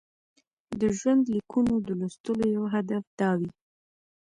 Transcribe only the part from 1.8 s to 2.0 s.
د